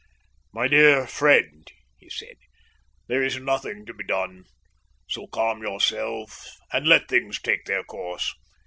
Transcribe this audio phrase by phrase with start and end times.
[0.51, 2.37] "My dear friend," he said,
[3.05, 4.45] "there is nothing to be done,
[5.07, 8.33] so calm yourself, and let things take their course.